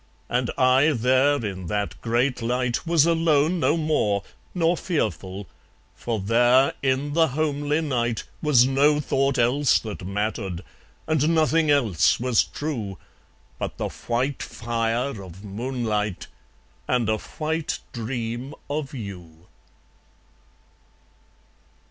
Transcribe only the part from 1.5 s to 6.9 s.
that great light Was alone no more, nor fearful; For there,